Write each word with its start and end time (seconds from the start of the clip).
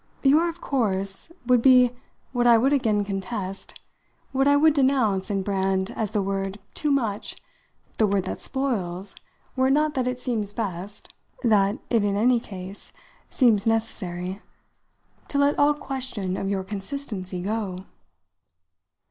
"Your 0.23 0.49
'of 0.49 0.59
course' 0.61 1.29
would 1.45 1.61
be 1.61 1.91
what 2.31 2.47
I 2.47 2.57
would 2.57 2.73
again 2.73 3.05
contest, 3.05 3.79
what 4.31 4.47
I 4.47 4.55
would 4.55 4.73
denounce 4.73 5.29
and 5.29 5.43
brand 5.45 5.91
as 5.91 6.09
the 6.09 6.23
word 6.23 6.57
too 6.73 6.89
much 6.89 7.35
the 7.99 8.07
word 8.07 8.23
that 8.23 8.41
spoils, 8.41 9.13
were 9.55 9.67
it 9.67 9.73
not 9.77 9.93
that 9.93 10.07
it 10.07 10.19
seems 10.19 10.53
best, 10.53 11.13
that 11.43 11.77
it 11.91 12.03
in 12.03 12.15
any 12.15 12.39
case 12.39 12.91
seems 13.29 13.67
necessary, 13.67 14.41
to 15.27 15.37
let 15.37 15.59
all 15.59 15.75
question 15.75 16.35
of 16.35 16.49
your 16.49 16.63
consistency 16.63 17.39
go." 17.39 17.75